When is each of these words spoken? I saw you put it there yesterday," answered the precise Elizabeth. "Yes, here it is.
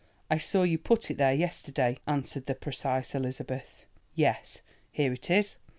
I 0.31 0.39
saw 0.39 0.63
you 0.63 0.79
put 0.79 1.11
it 1.11 1.17
there 1.19 1.35
yesterday," 1.35 1.99
answered 2.07 2.47
the 2.47 2.55
precise 2.55 3.13
Elizabeth. 3.13 3.85
"Yes, 4.15 4.61
here 4.91 5.13
it 5.13 5.29
is. 5.29 5.57